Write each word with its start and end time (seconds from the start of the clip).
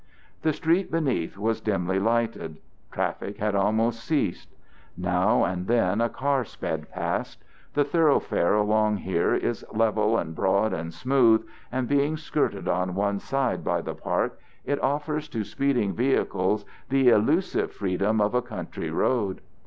The 0.41 0.51
street 0.51 0.89
beneath 0.89 1.37
was 1.37 1.61
dimly 1.61 1.99
lighted. 1.99 2.57
Traffic 2.91 3.37
had 3.37 3.53
almost 3.53 4.03
ceased. 4.03 4.49
Now 4.97 5.43
and 5.43 5.67
then 5.67 6.01
a 6.01 6.09
car 6.09 6.43
sped 6.43 6.89
past. 6.91 7.43
The 7.75 7.83
thoroughfare 7.83 8.55
along 8.55 8.97
here 8.97 9.35
is 9.35 9.63
level 9.71 10.17
and 10.17 10.33
broad 10.33 10.73
and 10.73 10.91
smooth, 10.91 11.45
and 11.71 11.87
being 11.87 12.17
skirted 12.17 12.67
on 12.67 12.95
one 12.95 13.19
side 13.19 13.63
by 13.63 13.79
the 13.81 13.93
park, 13.93 14.39
it 14.65 14.81
offers 14.81 15.27
to 15.29 15.43
speeding 15.43 15.93
vehicles 15.93 16.65
the 16.89 17.09
illusive 17.09 17.71
freedom 17.71 18.19
of 18.19 18.33
a 18.33 18.41
country 18.41 18.89
road. 18.89 19.39